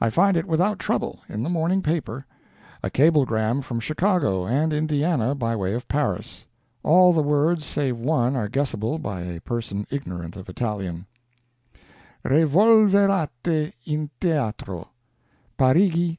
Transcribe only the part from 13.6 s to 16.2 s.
in teatro PARIGI,